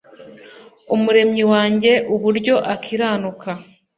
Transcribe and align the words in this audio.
Umuremyi 0.95 1.43
wanjye 1.51 1.91
uburyo 2.13 2.55
akiranuka 2.73 3.49